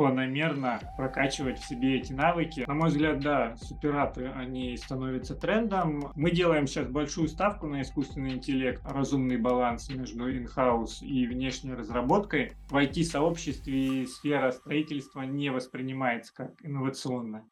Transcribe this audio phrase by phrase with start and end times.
[0.00, 2.64] планомерно прокачивать в себе эти навыки.
[2.66, 6.10] На мой взгляд, да, суперапы, они становятся трендом.
[6.14, 12.52] Мы делаем сейчас большую ставку на искусственный интеллект, разумный баланс между in-house и внешней разработкой.
[12.70, 17.44] В IT-сообществе сфера строительства не воспринимается как инновационная.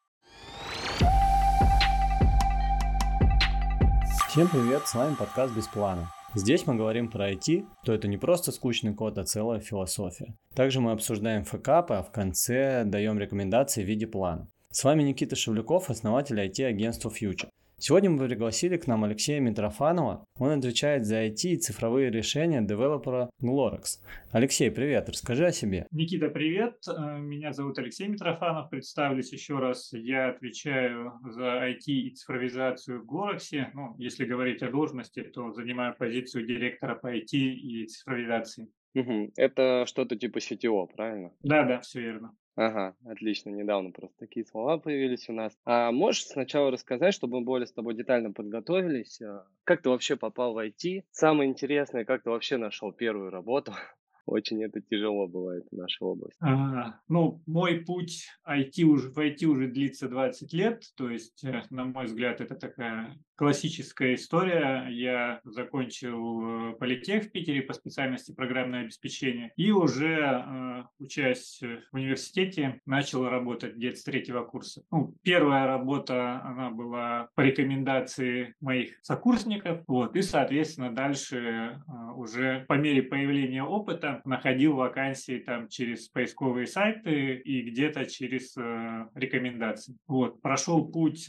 [4.31, 6.11] Всем привет, с вами подкаст «Без плана».
[6.35, 10.37] Здесь мы говорим про IT, то это не просто скучный код, а целая философия.
[10.55, 14.47] Также мы обсуждаем фэкапы, а в конце даем рекомендации в виде плана.
[14.71, 17.49] С вами Никита Шевлюков, основатель IT-агентства Future.
[17.81, 20.25] Сегодня мы пригласили к нам Алексея Митрофанова.
[20.41, 24.01] Он отвечает за IT и цифровые решения девелопера Glorex.
[24.33, 25.87] Алексей, привет, расскажи о себе.
[25.93, 26.75] Никита, привет.
[26.89, 28.69] Э, меня зовут Алексей Митрофанов.
[28.69, 29.93] Представлюсь еще раз.
[29.93, 33.69] Я отвечаю за IT и цифровизацию в Glorex.
[33.73, 38.67] Ну, если говорить о должности, то занимаю позицию директора по IT и цифровизации.
[38.97, 39.35] Угу.
[39.37, 41.31] Это что-то типа CTO, правильно?
[41.45, 42.35] Да, да, все верно.
[42.61, 45.57] Ага, отлично, недавно просто такие слова появились у нас.
[45.65, 50.17] А можешь сначала рассказать, чтобы мы более с тобой детально подготовились, а, как ты вообще
[50.17, 51.05] попал в IT?
[51.13, 53.73] Самое интересное, как ты вообще нашел первую работу?
[54.27, 56.37] Очень это тяжело бывает в нашей области.
[56.43, 61.63] А, ну, мой путь IT уже, в IT уже длится 20 лет, то есть, э,
[61.71, 64.89] на мой взгляд, это такая классическая история.
[64.91, 71.95] Я закончил э, политех в Питере по специальности программное обеспечение и уже, э, учась в
[71.95, 74.83] университете, начал работать где-то с третьего курса.
[74.91, 81.81] Ну, первая работа, она была по рекомендации моих сокурсников, вот, и, соответственно, дальше
[82.17, 89.09] уже по мере появления опыта находил вакансии там через поисковые сайты и где-то через э,
[89.15, 89.97] рекомендации.
[90.09, 91.29] Вот, прошел путь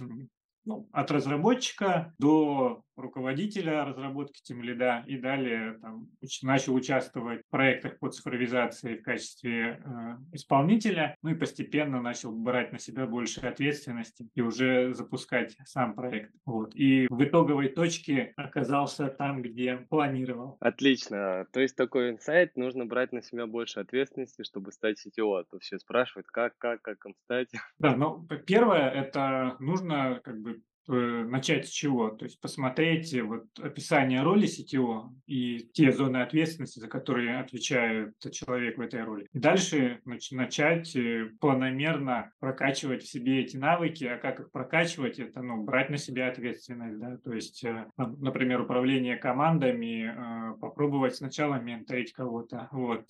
[0.66, 7.50] ну, от разработчика до руководителя разработки тем лида и далее там, уч- начал участвовать в
[7.50, 13.42] проектах по цифровизации в качестве э, исполнителя, ну и постепенно начал брать на себя больше
[13.42, 16.34] ответственности и уже запускать сам проект.
[16.46, 16.76] Вот.
[16.76, 20.58] И в итоговой точке оказался там, где планировал.
[20.60, 21.46] Отлично.
[21.52, 25.40] То есть такой инсайт, нужно брать на себя больше ответственности, чтобы стать CTO.
[25.40, 27.50] А то все спрашивают, как, как, как им стать.
[27.80, 32.10] Да, ну, первое, это нужно как бы начать с чего?
[32.10, 38.78] То есть посмотреть вот описание роли CTO и те зоны ответственности, за которые отвечает человек
[38.78, 39.28] в этой роли.
[39.34, 40.00] И дальше
[40.32, 44.06] начать э, планомерно прокачивать в себе эти навыки.
[44.06, 45.20] А как их прокачивать?
[45.20, 47.00] Это ну, брать на себя ответственность.
[47.00, 47.18] Да?
[47.18, 50.14] То есть, э, например, управление командами,
[50.60, 52.68] попробовать сначала менторить кого-то.
[52.72, 53.06] Вот.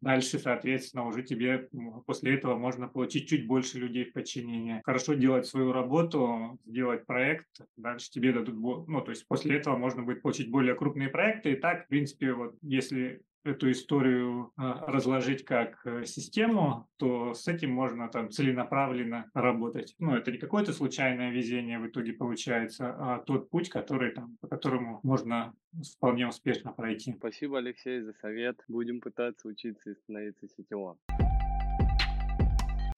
[0.00, 1.68] Дальше, соответственно, уже тебе
[2.06, 4.82] после этого можно получить чуть больше людей в подчинение.
[4.84, 8.56] Хорошо делать свою работу, сделать проект, дальше тебе дадут,
[8.88, 11.52] ну, то есть после этого можно будет получить более крупные проекты.
[11.52, 17.48] И так, в принципе, вот если эту историю а, разложить как э, систему, то с
[17.48, 19.94] этим можно там целенаправленно работать.
[19.98, 24.48] Ну, это не какое-то случайное везение в итоге получается, а тот путь, который там, по
[24.48, 25.54] которому можно
[25.96, 27.14] вполне успешно пройти.
[27.16, 28.62] Спасибо, Алексей, за совет.
[28.68, 30.98] Будем пытаться учиться и становиться сетевым.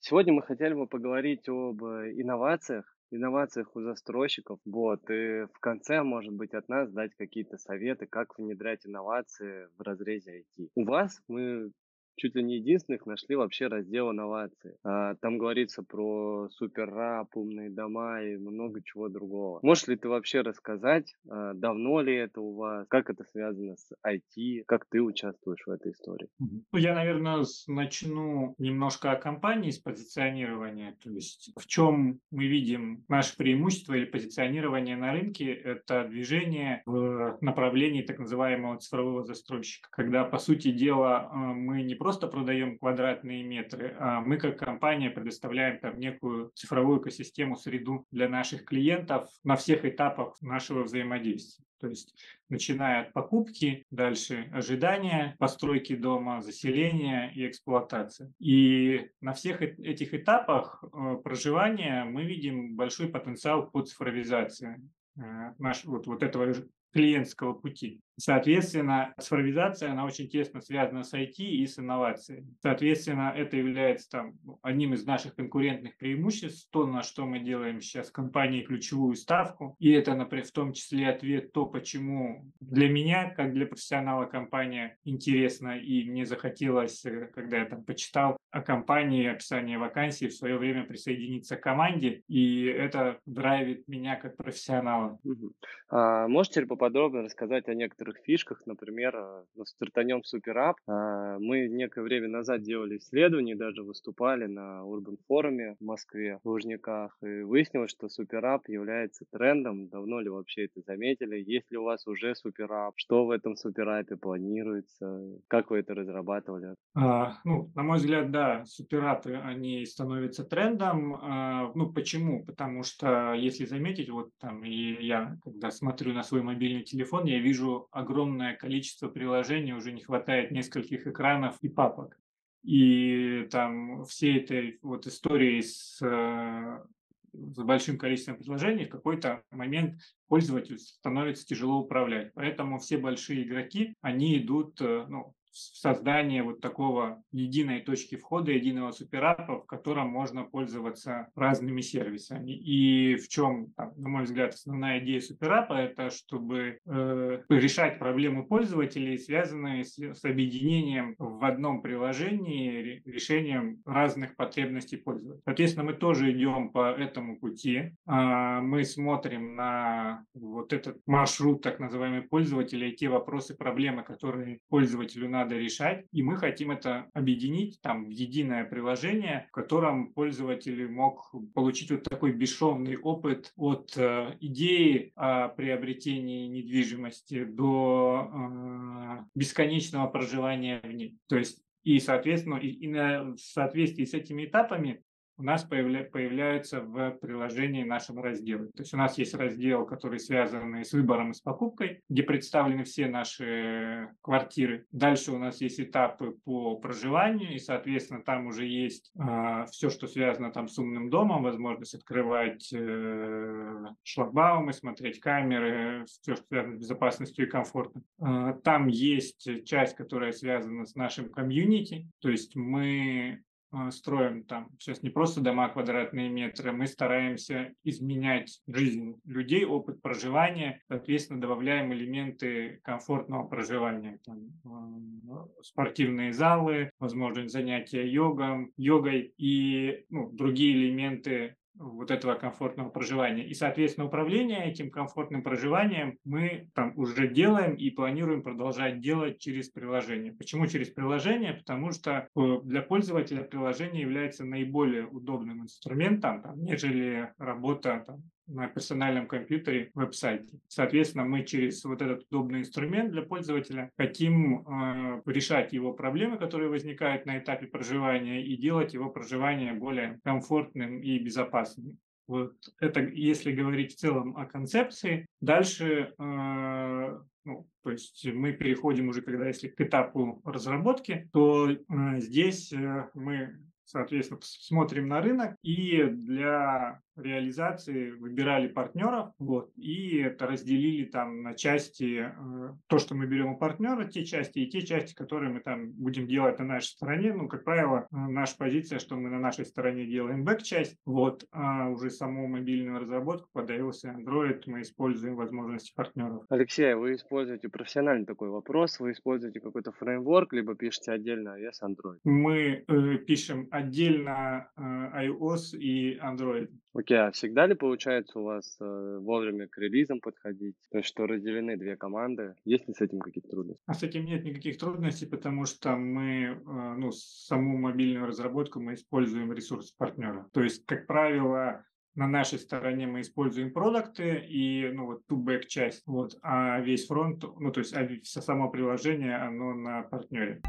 [0.01, 4.59] Сегодня мы хотели бы поговорить об э, инновациях инновациях у застройщиков.
[4.65, 5.09] Вот.
[5.11, 10.45] И в конце, может быть, от нас дать какие-то советы, как внедрять инновации в разрезе
[10.59, 10.69] IT.
[10.75, 11.73] У вас мы
[12.17, 14.77] чуть ли не единственных нашли вообще раздел инновации.
[14.85, 19.61] А, там говорится про суперрап, умные дома и много чего другого.
[19.63, 23.91] Можешь ли ты вообще рассказать, а, давно ли это у вас, как это связано с
[24.07, 26.29] IT, как ты участвуешь в этой истории?
[26.39, 30.97] Ну, я, наверное, начну немножко о компании с позиционирования.
[31.03, 37.39] То есть в чем мы видим наше преимущество или позиционирование на рынке, это движение в
[37.41, 43.45] направлении так называемого цифрового застройщика, когда, по сути дела, а, мы не просто продаем квадратные
[43.45, 49.55] метры, а мы как компания предоставляем там некую цифровую экосистему, среду для наших клиентов на
[49.55, 51.65] всех этапах нашего взаимодействия.
[51.79, 52.17] То есть
[52.49, 58.33] начиная от покупки, дальше ожидания, постройки дома, заселения и эксплуатации.
[58.41, 64.81] И на всех этих этапах э, проживания мы видим большой потенциал по цифровизации
[65.17, 65.21] э,
[65.59, 66.53] наш, вот, вот этого
[66.93, 68.01] клиентского пути.
[68.19, 72.55] Соответственно, цифровизация, она очень тесно связана с IT и с инновациями.
[72.61, 77.81] Соответственно, это является там, ну, одним из наших конкурентных преимуществ, то, на что мы делаем
[77.81, 79.77] сейчас в компании ключевую ставку.
[79.79, 84.99] И это, например, в том числе ответ то, почему для меня, как для профессионала компания
[85.05, 90.59] интересна, и мне захотелось, э, когда я там почитал о компании, описание вакансии, в свое
[90.59, 95.19] время присоединиться к команде, и это драйвит меня как профессионала.
[95.25, 95.53] Угу.
[95.89, 100.77] А, можете ли поподробнее рассказать о некоторых некоторых фишках, например, э, ну, стартанем суперап.
[100.89, 106.49] А, мы некое время назад делали исследование, даже выступали на Urban форуме в Москве, в
[106.49, 109.89] Лужниках, и выяснилось, что суперап является трендом.
[109.89, 111.37] Давно ли вообще это заметили?
[111.39, 112.95] Есть ли у вас уже суперап?
[112.97, 115.39] Что в этом суперапе планируется?
[115.49, 116.75] Как вы это разрабатывали?
[116.95, 121.15] А, ну, на мой взгляд, да, суперапы, они становятся трендом.
[121.15, 122.45] А, ну, почему?
[122.45, 127.39] Потому что, если заметить, вот там, и я, когда смотрю на свой мобильный телефон, я
[127.39, 132.19] вижу огромное количество приложений, уже не хватает нескольких экранов и папок.
[132.65, 136.85] И там все этой вот истории с, э,
[137.33, 142.33] с большим количеством приложений в какой-то момент пользователю становится тяжело управлять.
[142.35, 148.93] Поэтому все большие игроки, они идут э, ну, создание вот такого единой точки входа, единого
[148.93, 152.53] суперапа, в котором можно пользоваться разными сервисами.
[152.53, 159.19] И в чем, на мой взгляд, основная идея суперапа– это чтобы э, решать проблемы пользователей,
[159.19, 165.43] связанные с, с объединением в одном приложении, решением разных потребностей пользователя.
[165.45, 167.95] Соответственно, мы тоже идем по этому пути.
[168.07, 174.61] Э, мы смотрим на вот этот маршрут так называемый пользователя и те вопросы, проблемы, которые
[174.69, 180.13] пользователю надо надо решать, и мы хотим это объединить там в единое приложение, в котором
[180.13, 189.25] пользователь мог получить вот такой бесшовный опыт от э, идеи о приобретении недвижимости до э,
[189.35, 191.19] бесконечного проживания в ней.
[191.29, 195.03] То есть и, соответственно, и, и на, в соответствии с этими этапами
[195.37, 198.67] у нас появля, появляются в приложении нашего раздела.
[198.69, 202.85] То есть у нас есть раздел, который связан с выбором и с покупкой, где представлены
[202.85, 204.87] все наши квартиры.
[204.93, 209.91] Дальше у нас есть этапы по проживанию, и, соответственно, там уже есть э, а, все,
[209.91, 216.77] что связано там с умным домом, возможность открывать э, шлагбаумы, смотреть камеры, все, что связано
[216.77, 218.05] с безопасностью и комфортом.
[218.21, 223.43] Э, там есть часть, которая связана с нашим комьюнити, то есть мы
[223.91, 224.69] строим там.
[224.79, 231.93] Сейчас не просто дома квадратные метры, мы стараемся изменять жизнь людей, опыт проживания, соответственно, добавляем
[231.93, 241.57] элементы комфортного проживания, там, а, спортивные залы, возможность занятия йогом, йогой и ну, другие элементы
[241.75, 243.47] вот этого комфортного проживания.
[243.47, 249.71] И, соответственно, управление этим комфортным проживанием мы там уже делаем и планируем продолжать делать через
[249.71, 250.33] приложение.
[250.33, 251.55] Почему через приложение?
[251.55, 258.23] Потому что э, для пользователя приложение является наиболее удобным инструментом, там, нежели работа там,
[258.53, 260.61] на персональном компьютере веб-сайте.
[260.69, 266.69] Соответственно, мы через вот этот удобный инструмент для пользователя хотим э, решать его проблемы, которые
[266.69, 271.99] возникают на этапе проживания, и делать его проживание более комфортным и безопасным.
[272.29, 275.27] Вот это если говорить в целом о концепции.
[275.41, 281.77] Дальше, э, ну, то есть мы переходим уже, когда если к этапу разработки, то э,
[282.19, 283.59] здесь э, мы
[283.93, 291.55] соответственно, смотрим на рынок и для реализации выбирали партнеров, вот, и это разделили там на
[291.55, 295.61] части, э, то, что мы берем у партнера, те части и те части, которые мы
[295.61, 297.35] там будем делать на нашей стороне.
[297.35, 302.11] Ну, как правило, наша позиция, что мы на нашей стороне делаем бэк-часть, вот, а уже
[302.11, 306.45] саму мобильную разработку под iOS и Android мы используем возможности партнеров.
[306.49, 312.19] Алексей, вы используете профессиональный такой вопрос, вы используете какой-то фреймворк, либо пишете отдельно iOS, Android?
[312.25, 316.69] Мы э, пишем отдельно э, iOS и Android.
[316.95, 320.77] Окей, а всегда ли получается у вас э, вовремя к релизам подходить?
[320.91, 322.55] То есть, что разделены две команды?
[322.65, 323.83] Есть ли с этим какие-то трудности?
[323.87, 328.95] А с этим нет никаких трудностей, потому что мы, э, ну, саму мобильную разработку мы
[328.95, 330.49] используем ресурс партнера.
[330.53, 331.85] То есть, как правило,
[332.15, 337.07] на нашей стороне мы используем продукты и, ну, вот ту бэк часть, вот, а весь
[337.07, 338.07] фронт, ну, то есть, а
[338.43, 340.61] само приложение, оно на партнере.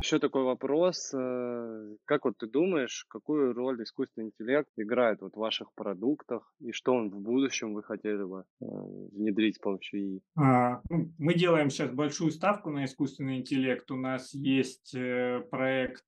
[0.00, 1.12] Еще такой вопрос.
[1.14, 6.72] Э, как вот ты думаешь, какую роль искусственный интеллект играет вот в ваших продуктах и
[6.72, 8.64] что он в будущем вы хотели бы э,
[9.12, 10.22] внедрить с помощью ИИ?
[10.36, 13.90] А, ну, мы делаем сейчас большую ставку на искусственный интеллект.
[13.90, 16.04] У нас есть э, проект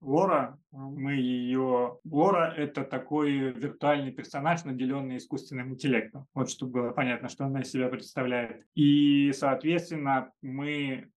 [0.00, 1.98] Лора, мы ее...
[2.04, 6.26] Лора– это такой виртуальный персонаж, наделенный искусственным интеллектом.
[6.32, 8.64] Вот чтобы было понятно, что она из себя представляет.
[8.76, 11.10] И, соответственно, мы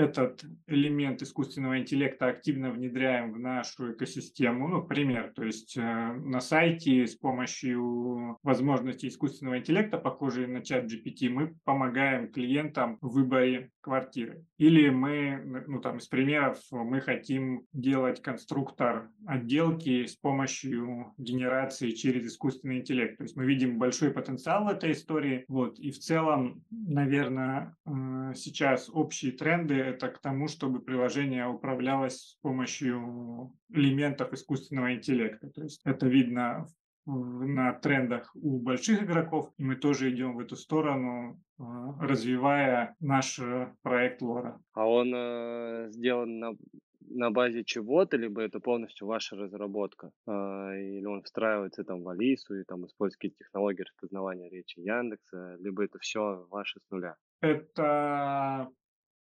[0.00, 4.68] этот элемент искусственного интеллекта активно внедряем в нашу экосистему.
[4.68, 10.84] Ну, пример, то есть э, на сайте с помощью возможностей искусственного интеллекта, похожие на чат
[10.84, 14.44] GPT, мы помогаем клиентам в выборе квартиры.
[14.58, 22.26] Или мы, ну там из примеров, мы хотим делать конструктор отделки с помощью генерации через
[22.26, 23.16] искусственный интеллект.
[23.16, 25.44] То есть мы видим большой потенциал в этой истории.
[25.48, 25.78] Вот.
[25.78, 32.38] И в целом, наверное, э, сейчас общие тренды это к тому, чтобы приложение управлялось с
[32.42, 35.50] помощью элементов искусственного интеллекта.
[35.50, 36.66] То есть это видно
[37.06, 43.38] на трендах у больших игроков, и мы тоже идем в эту сторону, а, развивая наш
[43.38, 44.60] э, проект Лора.
[44.74, 46.52] А он э, сделан на,
[47.00, 52.54] на базе чего-то, либо это полностью ваша разработка, э, или он встраивается там в Алису
[52.54, 57.16] и там использует какие-то технологии распознавания речи Яндекса, либо это все ваше с нуля?
[57.40, 58.68] Это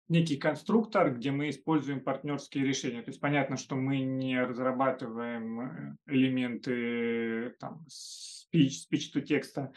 [0.08, 3.02] некий конструктор, где мы используем партнерские решения.
[3.02, 9.72] То есть понятно, что мы не разрабатываем э, элементы там, speech, speech to текста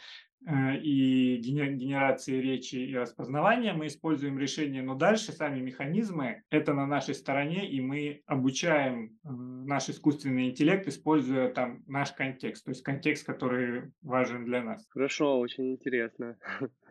[0.46, 6.86] э, и генерации речи и распознавания, мы используем решения, но дальше сами механизмы, это на
[6.86, 12.82] нашей стороне, и мы обучаем э, наш искусственный интеллект, используя там наш контекст, то есть
[12.82, 14.86] контекст, который важен для нас.
[14.90, 16.36] Хорошо, очень интересно.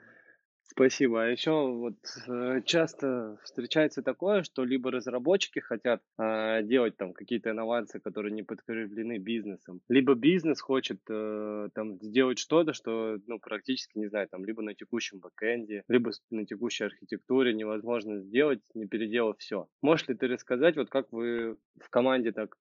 [0.78, 1.24] Спасибо.
[1.24, 1.96] А еще вот
[2.28, 8.44] э, часто встречается такое, что либо разработчики хотят э, делать там какие-то инновации, которые не
[8.44, 14.46] подкреплены бизнесом, либо бизнес хочет э, там сделать что-то, что ну практически не знаю там
[14.46, 19.68] либо на текущем бэкэнде, либо на текущей архитектуре невозможно сделать, не переделав все.
[19.82, 22.56] Можешь ли ты рассказать вот как вы в команде так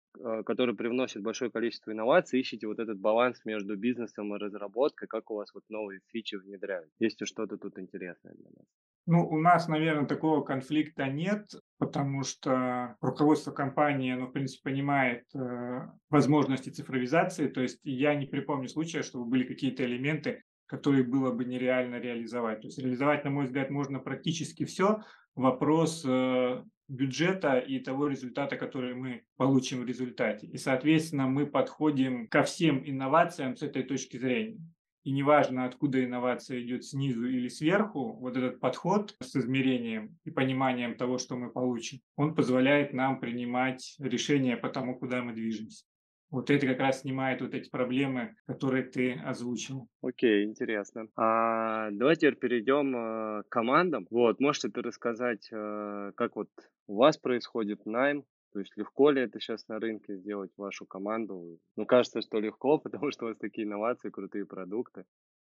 [0.46, 5.36] который привносит большое количество инноваций, ищете вот этот баланс между бизнесом и разработкой, как у
[5.36, 6.90] вас вот новые фичи внедряют?
[7.00, 8.66] Есть ли что-то тут интересное для нас?
[9.08, 15.24] Ну, у нас, наверное, такого конфликта нет, потому что руководство компании, оно, в принципе, понимает
[15.36, 17.48] э, возможности цифровизации.
[17.48, 22.62] То есть я не припомню случая, чтобы были какие-то элементы, которые было бы нереально реализовать.
[22.62, 25.02] То есть реализовать, на мой взгляд, можно практически все.
[25.36, 30.48] Вопрос э, бюджета и того результата, который мы получим в результате.
[30.48, 34.60] И, соответственно, мы подходим ко всем инновациям с этой точки зрения.
[35.04, 40.96] И неважно, откуда инновация идет снизу или сверху, вот этот подход с измерением и пониманием
[40.96, 45.86] того, что мы получим, он позволяет нам принимать решения по тому, куда мы движемся.
[46.32, 49.88] Вот это как раз снимает вот эти проблемы, которые ты озвучил.
[50.02, 51.08] Окей, интересно.
[51.16, 54.08] А, давайте теперь перейдем э, к командам.
[54.10, 56.50] Вот, можете ты рассказать, э, как вот
[56.88, 58.26] у вас происходит найм?
[58.54, 61.60] То есть легко ли это сейчас на рынке сделать вашу команду?
[61.76, 65.06] Ну, кажется, что легко, потому что у вас такие инновации, крутые продукты.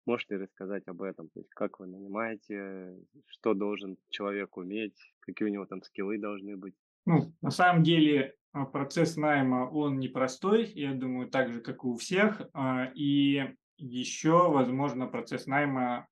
[0.06, 1.30] Можете рассказать об этом?
[1.30, 2.96] То есть как вы нанимаете,
[3.28, 6.76] что должен человек уметь, какие у него там скиллы должны быть?
[7.06, 11.88] Ну, на самом деле а, процесс найма, он непростой, я думаю, так же, как и
[11.88, 12.42] у всех.
[12.54, 16.08] А, и еще, возможно, процесс найма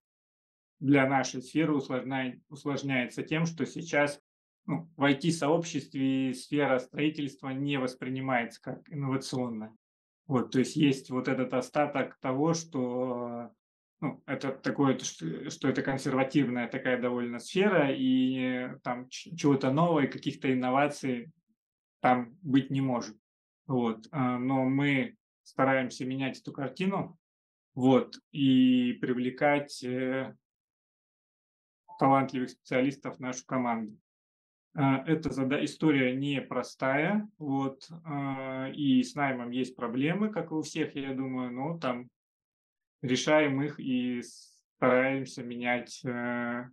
[0.79, 4.19] для нашей сферы усложняет, усложняется тем, что сейчас
[4.65, 9.75] ну, в IT-сообществе сфера строительства не воспринимается как инновационная.
[10.27, 13.51] Вот, то есть есть вот этот остаток того, что
[14.03, 21.31] ну, это такое, что это консервативная такая довольно сфера, и там чего-то нового, каких-то инноваций
[22.01, 23.15] там быть не может.
[23.65, 24.05] Вот.
[24.11, 27.17] А, но мы стараемся менять эту картину
[27.75, 30.35] вот, и привлекать э,
[31.97, 33.97] талантливых специалистов в нашу команду.
[34.75, 40.61] А, эта зада- история непростая, вот, а, и с наймом есть проблемы, как и у
[40.61, 42.09] всех, я думаю, но там
[43.03, 46.63] решаем их и стараемся менять э,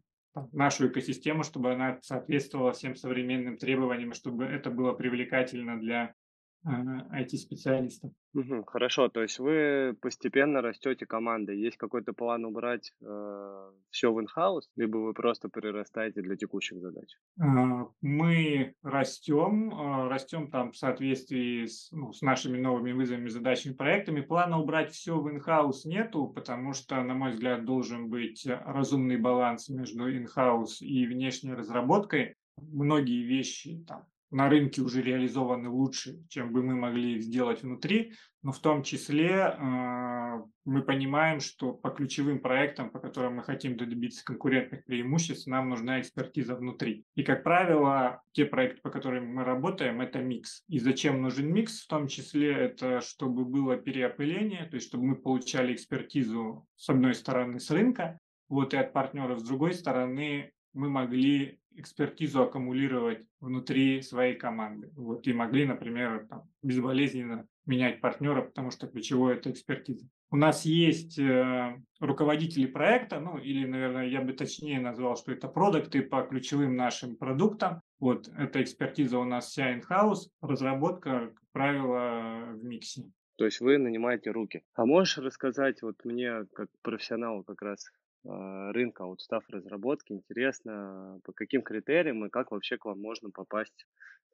[0.53, 6.15] нашу экосистему, чтобы она соответствовала всем современным требованиям, чтобы это было привлекательно для
[6.65, 8.13] IT-специалистов.
[8.33, 11.59] Угу, хорошо, то есть вы постепенно растете командой.
[11.59, 17.17] Есть какой-то план убрать э, все в инхаус, либо вы просто прирастаете для текущих задач?
[17.41, 23.73] А, мы растем, а, растем там в соответствии с, ну, с нашими новыми вызовами, задачами,
[23.73, 24.21] проектами.
[24.21, 29.69] Плана убрать все в инхаус нету, потому что, на мой взгляд, должен быть разумный баланс
[29.69, 32.35] между инхаус и внешней разработкой.
[32.59, 38.53] Многие вещи там на рынке уже реализованы лучше, чем бы мы могли сделать внутри, но
[38.53, 44.25] в том числе э, мы понимаем, что по ключевым проектам, по которым мы хотим добиться
[44.25, 47.05] конкурентных преимуществ, нам нужна экспертиза внутри.
[47.17, 50.65] И, как правило, те проекты, по которым мы работаем, это микс.
[50.69, 51.83] И зачем нужен микс?
[51.83, 57.15] В том числе это, чтобы было переопыление, то есть чтобы мы получали экспертизу с одной
[57.15, 58.19] стороны с рынка,
[58.49, 64.91] вот и от партнеров с другой стороны мы могли экспертизу аккумулировать внутри своей команды.
[64.97, 70.07] Вот, и могли, например, там, безболезненно менять партнера, потому что ключевое– это экспертиза.
[70.33, 75.49] У нас есть э, руководители проекта, ну или, наверное, я бы точнее назвал, что это
[75.49, 77.83] продукты по ключевым нашим продуктам.
[77.99, 83.11] Вот эта экспертиза у нас вся in-house, разработка, как правило, в миксе.
[83.37, 84.63] То есть вы нанимаете руки.
[84.75, 87.91] А можешь рассказать вот мне, как профессионалу как раз
[88.25, 93.87] рынка вот став разработки, интересно, по каким критериям и как вообще к вам можно попасть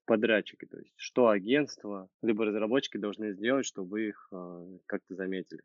[0.02, 5.62] в подрядчики, то есть что агентство, либо разработчики должны сделать, чтобы их а, как-то заметили.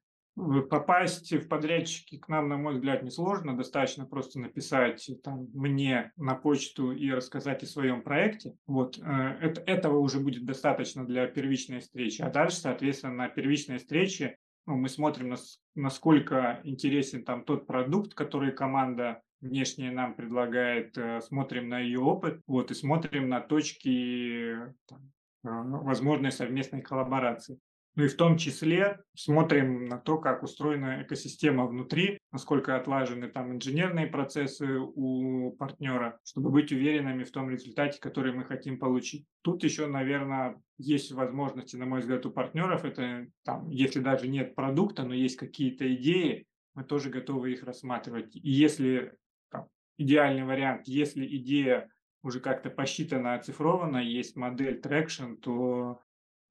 [0.70, 3.58] Попасть в подрядчики к нам, на мой взгляд, несложно.
[3.58, 8.56] Достаточно просто написать там, мне на почту и рассказать о своем проекте.
[8.66, 8.98] Вот.
[8.98, 12.22] Э, это, этого уже будет достаточно для первичной встречи.
[12.22, 14.38] А дальше, соответственно, на первичной встрече
[14.72, 15.36] ну, мы смотрим,
[15.76, 22.42] насколько интересен там тот продукт, который команда внешняя нам предлагает, э, смотрим на ее опыт,
[22.48, 25.12] вот, и смотрим на точки там,
[25.44, 27.60] э, возможной совместной коллаборации.
[27.96, 33.52] Ну и в том числе смотрим на то, как устроена экосистема внутри, насколько отлажены там
[33.52, 39.26] инженерные процессы у партнера, чтобы быть уверенными в том результате, который мы хотим получить.
[39.42, 42.86] Тут еще, наверное, есть возможности, на мой взгляд, у партнеров.
[42.86, 46.46] Это там, если даже нет продукта, но есть какие-то идеи,
[46.76, 48.34] мы тоже готовы их рассматривать.
[48.38, 49.14] И если
[49.50, 49.68] там,
[49.98, 51.90] идеальный вариант, если идея
[52.24, 56.00] уже как-то посчитана, оцифрована, есть модель traction, то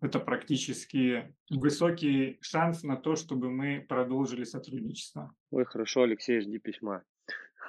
[0.01, 5.35] это практически высокий шанс на то, чтобы мы продолжили сотрудничество.
[5.51, 7.03] Ой, хорошо, Алексей, жди письма.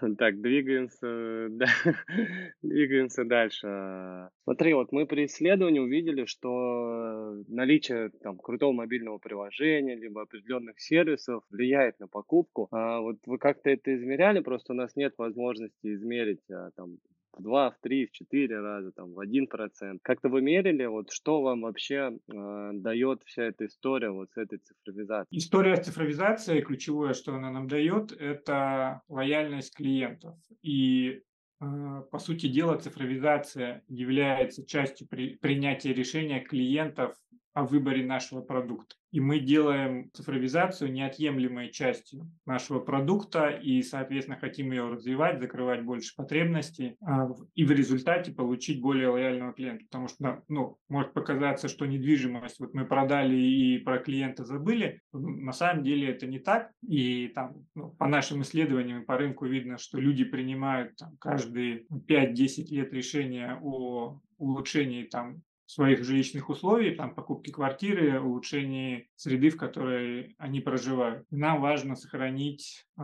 [0.18, 1.68] Так, двигаемся, да,
[2.64, 4.30] двигаемся дальше.
[4.46, 11.44] Смотри, вот мы при исследовании увидели, что наличие там крутого мобильного приложения, либо определенных сервисов
[11.52, 12.68] влияет на покупку.
[12.72, 14.40] А вот вы как-то это измеряли?
[14.40, 16.98] Просто у нас нет возможности измерить а, там
[17.34, 20.02] в два, в три, в четыре раза, там, в один процент.
[20.04, 24.60] Как-то вы мерили, вот что вам вообще э, дает вся эта история вот с этой
[24.60, 25.40] цифровизацией?
[25.40, 30.36] История цифровизации, ключевое, что она нам дает, это лояльность клиентов.
[30.62, 31.22] И
[31.62, 37.16] э, по сути дела, цифровизация является частью при, принятия решения клиентов
[37.54, 38.96] о выборе нашего продукта.
[39.12, 46.16] И мы делаем цифровизацию неотъемлемой частью нашего продукта и, соответственно, хотим ее развивать, закрывать больше
[46.16, 49.84] потребностей а, и в результате получить более лояльного клиента.
[49.92, 55.02] Потому что ну, может показаться, что недвижимость вот мы продали и про клиента забыли.
[55.12, 56.72] На самом деле это не так.
[56.88, 62.68] И там ну, по нашим исследованиям по рынку видно, что люди принимают там, каждые 5-10
[62.70, 70.36] лет решения о улучшении там своих жилищных условий, там, покупки квартиры, улучшении среды, в которой
[70.38, 71.26] они проживают.
[71.32, 73.04] нам важно сохранить э,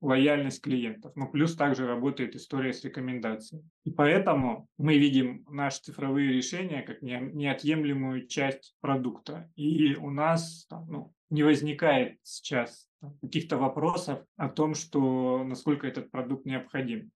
[0.00, 1.12] лояльность клиентов.
[1.16, 3.62] Но плюс также работает история с рекомендацией.
[3.84, 9.50] И поэтому мы видим наши цифровые решения как неотъемлемую часть продукта.
[9.54, 12.88] И у нас там, ну, не возникает сейчас
[13.20, 17.10] каких-то вопросов о том, что насколько этот продукт необходим.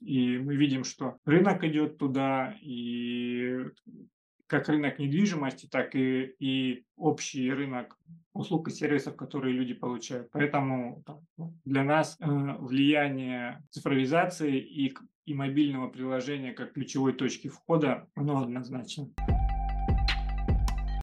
[0.00, 3.60] и мы видим, что рынок идет туда, и
[4.52, 7.98] как рынок недвижимости, так и, и общий рынок
[8.34, 10.28] услуг и сервисов, которые люди получают.
[10.30, 11.02] Поэтому
[11.38, 18.42] ну, для нас э, влияние цифровизации и, и мобильного приложения как ключевой точки входа, оно
[18.42, 19.08] однозначно.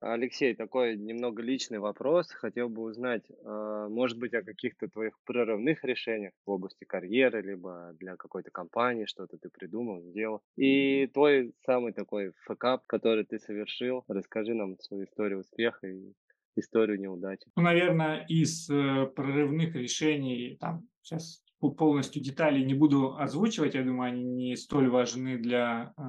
[0.01, 2.31] Алексей, такой немного личный вопрос.
[2.31, 7.93] Хотел бы узнать, а, может быть, о каких-то твоих прорывных решениях в области карьеры, либо
[7.99, 10.41] для какой-то компании, что-то ты придумал, сделал.
[10.55, 14.03] И твой самый такой факап, который ты совершил.
[14.07, 16.13] Расскажи нам свою историю успеха и
[16.55, 17.49] историю неудачи.
[17.55, 24.13] Ну, наверное, из э, прорывных решений, там, сейчас полностью детали не буду озвучивать, я думаю,
[24.13, 26.01] они не столь важны для э,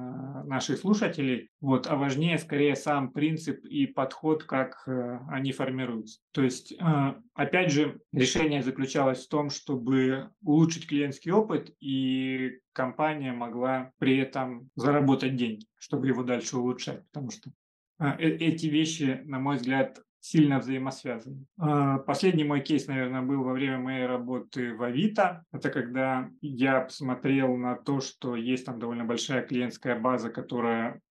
[0.47, 6.21] наших слушателей, вот, а важнее скорее сам принцип и подход, как э, они формируются.
[6.31, 13.33] То есть, э, опять же, решение заключалось в том, чтобы улучшить клиентский опыт, и компания
[13.33, 17.51] могла при этом заработать деньги, чтобы его дальше улучшать, потому что
[17.99, 21.45] э, эти вещи, на мой взгляд, сильно взаимосвязаны.
[21.57, 25.43] А, последний мой кейс, наверное, был во время моей работы в Авито.
[25.51, 31.01] Это когда я посмотрел на то, что есть там довольно большая клиентская база, которая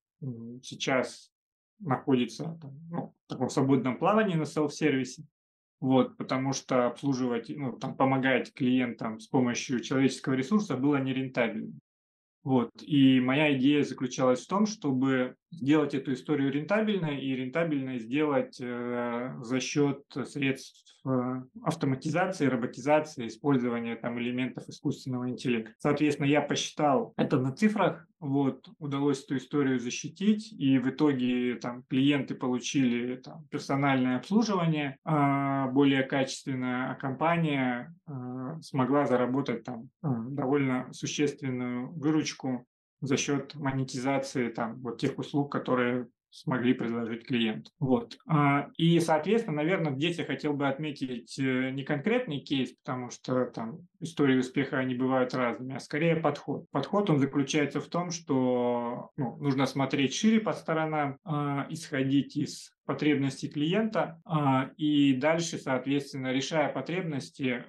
[0.63, 1.33] сейчас
[1.81, 2.59] находится
[2.91, 5.25] ну, в таком свободном плавании на селф-сервисе.
[5.81, 11.73] Вот, потому что обслуживать, ну, там, помогать клиентам с помощью человеческого ресурса было нерентабельно.
[12.45, 18.59] Вот, и моя идея заключалась в том, чтобы сделать эту историю рентабельной и рентабельной сделать
[18.61, 25.73] э, за счет средств э, автоматизации, роботизации, использования там элементов искусственного интеллекта.
[25.79, 31.85] Соответственно, я посчитал это на цифрах, вот, удалось эту историю защитить, и в итоге там
[31.85, 40.09] клиенты получили там, персональное обслуживание э, более качественное, а компания э, смогла заработать там э,
[40.29, 42.67] довольно существенную выручку
[43.01, 47.73] за счет монетизации там вот тех услуг, которые смогли предложить клиент.
[47.79, 48.17] Вот.
[48.27, 53.47] А, и, соответственно, наверное, здесь я хотел бы отметить э, не конкретный кейс, потому что
[53.47, 56.67] там истории успеха, они бывают разными, а скорее подход.
[56.71, 62.73] Подход, он заключается в том, что ну, нужно смотреть шире по сторонам, а, исходить из
[62.85, 67.65] потребностей клиента а, и дальше, соответственно, решая потребности,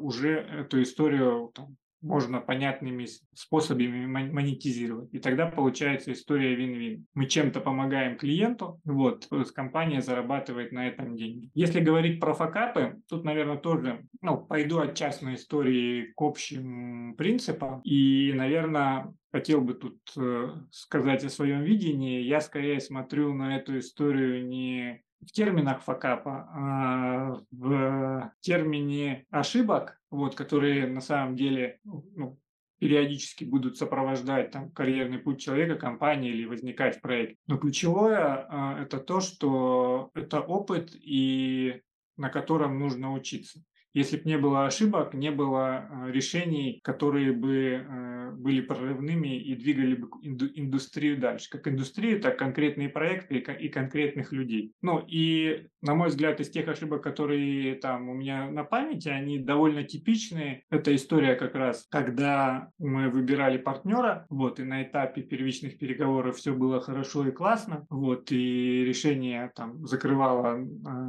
[0.00, 5.12] уже эту историю там, можно понятными способами монетизировать.
[5.12, 7.06] И тогда получается история вин-вин.
[7.14, 11.50] Мы чем-то помогаем клиенту, вот, компания зарабатывает на этом деньги.
[11.54, 17.80] Если говорить про факапы, тут, наверное, тоже ну, пойду от частной истории к общим принципам.
[17.82, 22.22] И, наверное, хотел бы тут э, сказать о своем видении.
[22.22, 30.34] Я скорее смотрю на эту историю не в терминах факапа, а в термине ошибок, вот,
[30.34, 32.38] которые на самом деле ну,
[32.78, 37.36] периодически будут сопровождать там, карьерный путь человека, компании или возникать в проекте.
[37.46, 41.82] Но ключевое а, это то, что это опыт, и
[42.16, 43.62] на котором нужно учиться.
[43.94, 49.54] Если бы не было ошибок, не было а, решений, которые бы а, были прорывными и
[49.54, 51.50] двигали бы индустрию дальше.
[51.50, 54.72] Как индустрию, так конкретные проекты и конкретных людей.
[54.82, 59.38] Ну и, на мой взгляд, из тех ошибок, которые там у меня на памяти, они
[59.38, 60.64] довольно типичные.
[60.70, 66.52] Это история как раз, когда мы выбирали партнера, вот, и на этапе первичных переговоров все
[66.52, 70.64] было хорошо и классно, вот, и решение там закрывало э,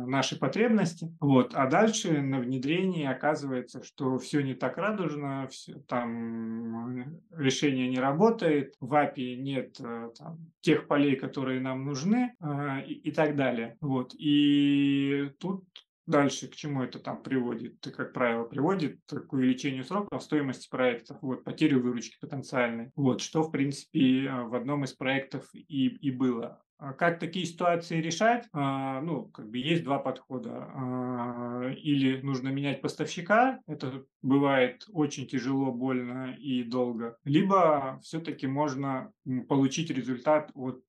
[0.08, 2.39] наши потребности, вот, а дальше на
[2.80, 9.80] внедрении оказывается, что все не так радужно, все, там решение не работает, в API нет
[9.80, 13.78] э, там, тех полей, которые нам нужны э, и, и так далее.
[13.82, 14.13] Вот.
[14.18, 15.65] И тут
[16.10, 17.76] Дальше к чему это там приводит?
[17.86, 22.89] Это, как правило, приводит к увеличению сроков стоимости проектов, вот, потерю выручки потенциальной.
[22.96, 26.63] Вот, что, в принципе, э, в одном из проектов и, и было.
[26.80, 28.48] А как такие ситуации решать?
[28.54, 30.72] А, ну, как бы есть два подхода.
[30.74, 37.18] А, или нужно менять поставщика, это бывает очень тяжело, больно и долго.
[37.26, 39.12] Либо все-таки можно
[39.50, 40.82] получить результат от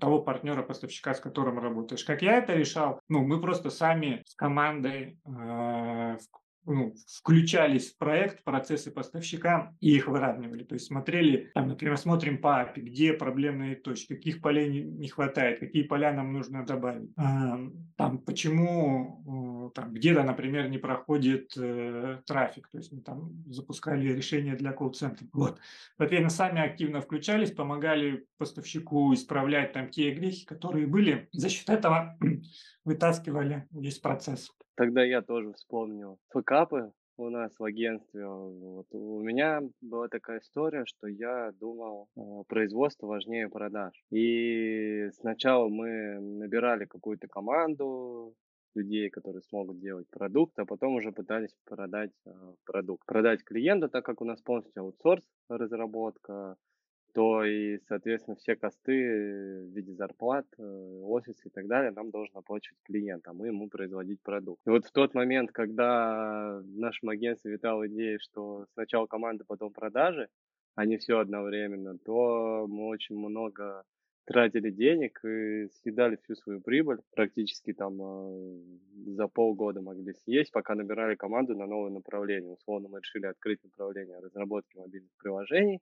[0.00, 2.04] того партнера, поставщика, с которым работаешь.
[2.04, 2.98] Как я это решал?
[3.10, 6.16] Ну, мы просто сами с командой э,
[6.66, 10.64] ну, включались в проект, процессы поставщика и их выравнивали.
[10.64, 15.08] То есть смотрели, там, например, смотрим по API, где проблемные точки, каких полей не, не
[15.08, 17.10] хватает, какие поля нам нужно добавить.
[17.16, 17.58] А,
[17.96, 22.68] там, почему, там, где-то, например, не проходит э, трафик.
[22.68, 25.26] То есть мы там запускали решение для колл-центра.
[25.32, 25.58] Вот.
[25.96, 31.28] Соответственно, сами активно включались, помогали поставщику исправлять там те грехи, которые были.
[31.32, 32.18] За счет этого
[32.84, 34.50] вытаскивали весь процесс.
[34.76, 38.26] Тогда я тоже вспомнил фэкапы у нас в агентстве.
[38.26, 38.86] Вот.
[38.90, 43.92] У меня была такая история, что я думал, э, производство важнее продаж.
[44.10, 48.34] И сначала мы набирали какую-то команду,
[48.74, 52.30] людей, которые смогут делать продукт, а потом уже пытались продать э,
[52.64, 53.06] продукт.
[53.06, 56.56] Продать клиенту, так как у нас полностью аутсорс разработка,
[57.14, 62.36] то и, соответственно, все косты в виде зарплат, э, офис и так далее нам должен
[62.36, 64.60] оплачивать клиент, а мы ему производить продукт.
[64.66, 69.72] И вот в тот момент, когда в нашем агентстве витала идея, что сначала команда, потом
[69.72, 70.28] продажи,
[70.74, 73.84] а не все одновременно, то мы очень много
[74.24, 76.98] тратили денег и съедали всю свою прибыль.
[77.14, 78.60] Практически там э,
[79.06, 82.54] за полгода могли съесть, пока набирали команду на новое направление.
[82.54, 85.80] Условно мы решили открыть направление разработки мобильных приложений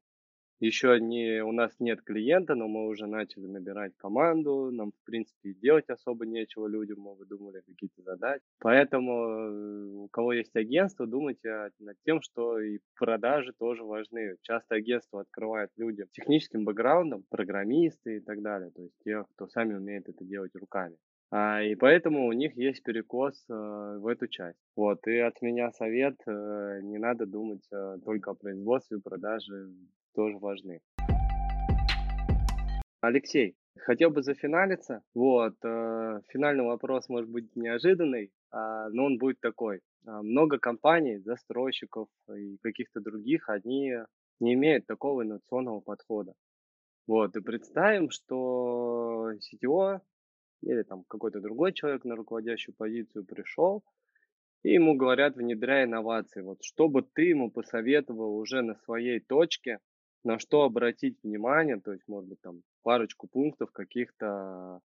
[0.61, 5.55] еще не, у нас нет клиента, но мы уже начали набирать команду, нам, в принципе,
[5.55, 8.45] делать особо нечего людям, мы выдумали какие-то задачи.
[8.61, 14.37] Поэтому э, у кого есть агентство, думайте над тем, что и продажи тоже важны.
[14.43, 19.49] Часто агентство открывает людям с техническим бэкграундом, программисты и так далее, то есть те, кто
[19.49, 20.97] сами умеет это делать руками.
[21.35, 23.55] А, и поэтому у них есть перекос э,
[23.99, 24.59] в эту часть.
[24.77, 29.71] Вот, и от меня совет, э, не надо думать э, только о производстве, продаже
[30.15, 30.81] тоже важны.
[33.01, 35.03] Алексей, хотел бы зафиналиться.
[35.15, 39.81] Вот, э, финальный вопрос может быть неожиданный, э, но он будет такой.
[40.07, 43.95] Э, много компаний, застройщиков и каких-то других, они
[44.41, 46.35] не имеют такого инновационного подхода.
[47.07, 50.01] Вот, и представим, что CTO
[50.63, 53.83] или там какой-то другой человек на руководящую позицию пришел,
[54.63, 56.43] и ему говорят, внедряй инновации.
[56.43, 59.81] Вот что бы ты ему посоветовал уже на своей точке,
[60.25, 64.81] на что обратить внимание, то есть, может быть, там парочку пунктов каких-то,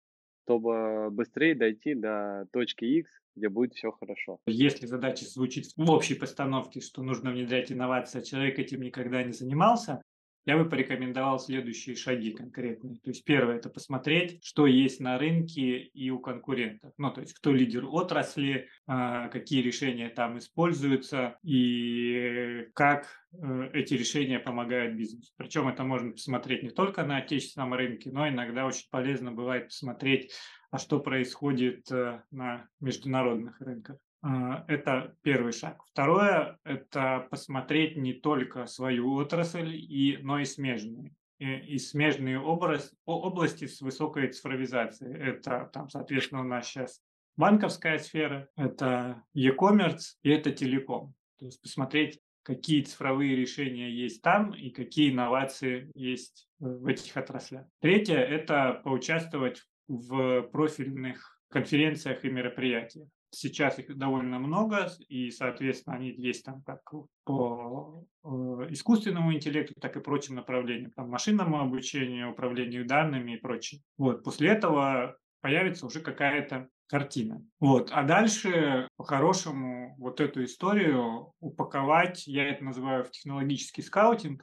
[0.45, 4.39] чтобы быстрее дойти до точки X, где будет все хорошо.
[4.47, 9.33] Если задача звучит в общей постановке, что нужно внедрять инновации, а человек этим никогда не
[9.33, 10.03] занимался,
[10.47, 12.95] я бы порекомендовал следующие шаги конкретные.
[13.01, 16.93] То есть первое– это посмотреть, что есть на рынке и у конкурентов.
[16.99, 23.95] Ну, то есть кто лидер отрасли, а, какие решения там используются и как э, эти
[23.95, 25.33] решения помогают бизнесу.
[25.37, 30.33] Причем это можно посмотреть не только на отечественном рынке, но иногда очень полезно бывает посмотреть,
[30.71, 33.97] а что происходит э, на международных рынках.
[34.23, 35.83] А, это первый шаг.
[35.87, 41.15] Второе– это посмотреть не только свою отрасль, и, но и смежные.
[41.39, 45.17] И, и смежные образ, области с высокой цифровизацией.
[45.17, 47.03] Это, там, соответственно, у нас сейчас
[47.37, 51.15] банковская сфера, это e-commerce и это телеком.
[51.39, 57.67] То есть посмотреть, какие цифровые решения есть там и какие инновации есть в этих отраслях.
[57.81, 63.09] Третье– это поучаствовать в профильных конференциях и мероприятиях.
[63.39, 66.81] Сейчас их довольно много, и, соответственно, они есть там как
[67.25, 68.29] по э,
[68.71, 73.83] искусственному интеллекту, так и прочим направлениям, там, машинному обучению, управлению данными и прочее.
[73.99, 77.45] Вот, после этого появится уже какая-то картина.
[77.61, 77.91] Вот.
[77.93, 84.43] А дальше, по-хорошему, вот эту историю упаковать, я это называю в технологический скаутинг,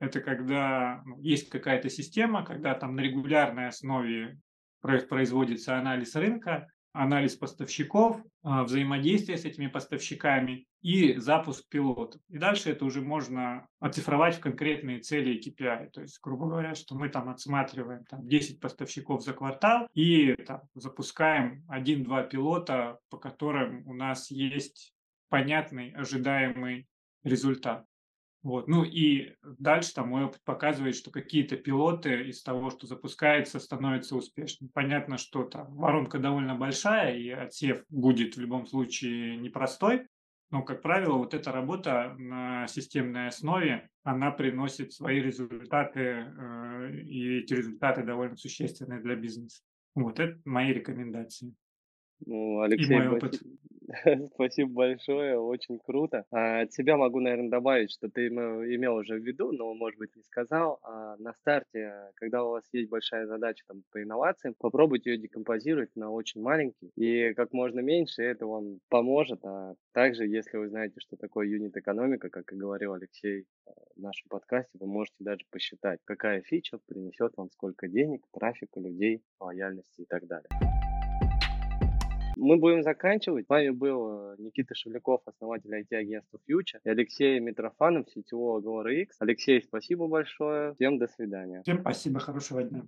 [0.00, 4.40] это когда ну, есть какая-то система, когда там на регулярной основе
[4.80, 12.20] производится анализ рынка, анализ поставщиков, а, взаимодействие с этими поставщиками и запуск пилотов.
[12.28, 15.90] И дальше это уже можно оцифровать в конкретные цели KPI.
[15.90, 20.62] То есть, грубо говоря, что мы там отсматриваем там, 10 поставщиков за квартал и там,
[20.74, 24.92] запускаем 1-2 пилота, по которым у нас есть
[25.28, 26.88] понятный ожидаемый
[27.24, 27.86] результат.
[28.42, 28.66] Вот.
[28.66, 34.16] Ну и дальше там мой опыт показывает, что какие-то пилоты из того, что запускается, становятся
[34.16, 34.70] успешными.
[34.74, 40.08] Понятно, что там воронка довольно большая, и отсев будет в любом случае непростой,
[40.52, 47.38] но, как правило, вот эта работа на системной основе, она приносит свои результаты, э, и
[47.38, 49.62] эти результаты довольно существенные для бизнеса.
[49.94, 51.54] Вот это мои рекомендации.
[52.26, 53.42] Ну, Алексей, и мой опыт.
[54.34, 56.24] Спасибо большое, очень круто.
[56.30, 60.14] А, от себя могу, наверное, добавить, что ты имел уже в виду, но, может быть,
[60.16, 60.78] не сказал.
[60.82, 65.94] А на старте, когда у вас есть большая задача там, по инновациям, попробуйте ее декомпозировать
[65.94, 69.44] на очень маленький, и как можно меньше это вам поможет.
[69.44, 74.28] А также, если вы знаете, что такое юнит-экономика, как и говорил Алексей э, в нашем
[74.28, 80.06] подкасте, вы можете даже посчитать, какая фича принесет вам сколько денег, трафика, людей, лояльности и
[80.06, 80.48] так далее.
[82.42, 83.46] Мы будем заканчивать.
[83.46, 89.14] С вами был э, Никита Шевляков, основатель IT-агентства Future, и Алексей Митрофанов, сетевого Agora X.
[89.20, 90.74] Алексей, спасибо большое.
[90.74, 91.62] Всем до свидания.
[91.62, 92.82] Всем спасибо, хорошего дня.